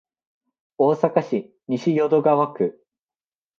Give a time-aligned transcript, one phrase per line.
[0.77, 2.83] 大阪市西淀川区